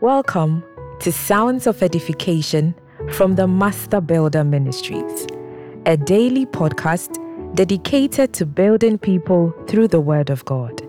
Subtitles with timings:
[0.00, 0.62] Welcome
[1.00, 2.72] to Sounds of Edification
[3.10, 5.26] from the Master Builder Ministries,
[5.86, 7.16] a daily podcast
[7.56, 10.80] dedicated to building people through the Word of God.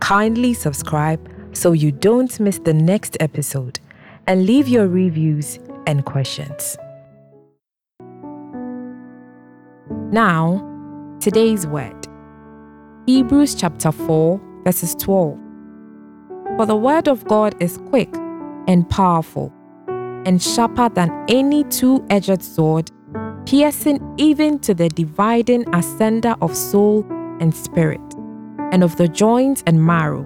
[0.00, 1.26] Kindly subscribe
[1.56, 3.80] so you don't miss the next episode
[4.26, 6.76] and leave your reviews and questions.
[10.12, 10.60] Now,
[11.18, 11.96] today's word
[13.06, 15.38] Hebrews chapter 4, verses 12.
[16.58, 18.14] For the word of God is quick
[18.66, 19.52] and powerful,
[19.88, 22.90] and sharper than any two edged sword,
[23.46, 27.06] piercing even to the dividing asunder of soul
[27.40, 28.00] and spirit,
[28.72, 30.24] and of the joints and marrow,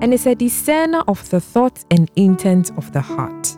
[0.00, 3.56] and is a discerner of the thoughts and intents of the heart.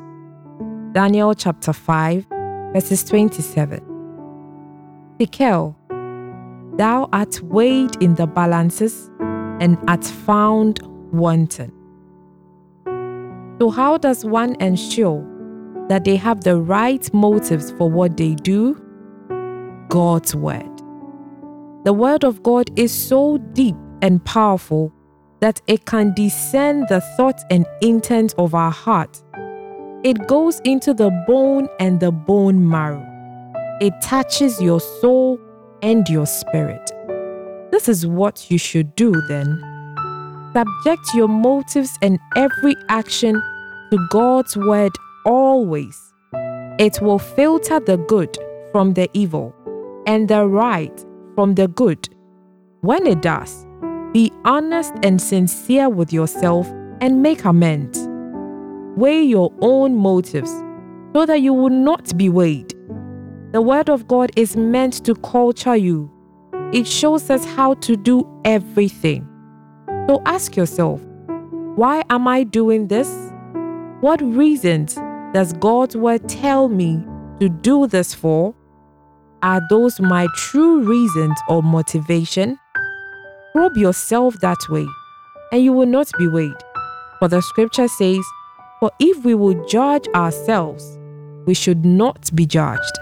[0.92, 2.26] Daniel chapter 5,
[2.72, 3.80] verses 27.
[5.18, 5.76] Tekel,
[6.78, 9.10] thou art weighed in the balances
[9.60, 10.80] and art found
[11.12, 11.72] wanting.
[13.58, 15.24] So, how does one ensure
[15.88, 18.74] that they have the right motives for what they do?
[19.88, 20.70] God's Word.
[21.84, 24.92] The Word of God is so deep and powerful
[25.40, 29.22] that it can discern the thoughts and intent of our heart.
[30.04, 33.04] It goes into the bone and the bone marrow.
[33.80, 35.40] It touches your soul
[35.82, 36.90] and your spirit.
[37.70, 39.75] This is what you should do then
[40.56, 43.34] Subject your motives and every action
[43.90, 44.92] to God's word
[45.26, 45.94] always.
[46.78, 48.38] It will filter the good
[48.72, 49.54] from the evil
[50.06, 51.04] and the right
[51.34, 52.08] from the good.
[52.80, 53.66] When it does,
[54.14, 56.66] be honest and sincere with yourself
[57.02, 58.08] and make amends.
[58.98, 60.50] Weigh your own motives
[61.14, 62.72] so that you will not be weighed.
[63.52, 66.10] The Word of God is meant to culture you,
[66.72, 69.28] it shows us how to do everything.
[70.06, 71.00] So ask yourself,
[71.74, 73.32] why am I doing this?
[74.00, 74.94] What reasons
[75.34, 77.04] does God's word tell me
[77.40, 78.54] to do this for?
[79.42, 82.56] Are those my true reasons or motivation?
[83.52, 84.86] Probe yourself that way,
[85.50, 86.54] and you will not be weighed.
[87.18, 88.24] For the scripture says,
[88.78, 90.98] For if we will judge ourselves,
[91.46, 92.98] we should not be judged.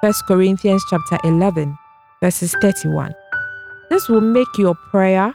[0.00, 1.76] 1 Corinthians chapter 11,
[2.20, 3.14] verses 31.
[3.90, 5.34] This will make your prayer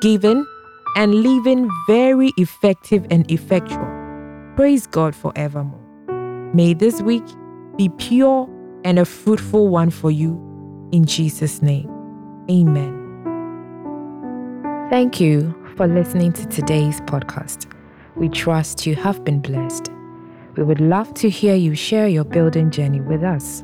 [0.00, 0.46] giving,
[0.96, 3.86] and living very effective and effectual.
[4.56, 5.78] Praise God forevermore.
[6.54, 7.24] May this week
[7.76, 8.48] be pure
[8.84, 10.32] and a fruitful one for you.
[10.92, 11.88] In Jesus' name,
[12.50, 12.94] amen.
[14.90, 17.70] Thank you for listening to today's podcast.
[18.16, 19.90] We trust you have been blessed.
[20.56, 23.62] We would love to hear you share your building journey with us.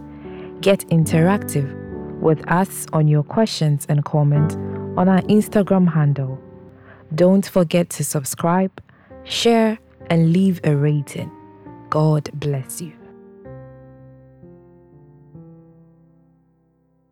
[0.61, 1.75] Get interactive
[2.21, 4.56] with us on your questions and comments
[4.97, 6.41] on our Instagram handle.
[7.15, 8.82] Don't forget to subscribe,
[9.25, 9.78] share,
[10.09, 11.31] and leave a rating.
[11.91, 13.03] God bless you.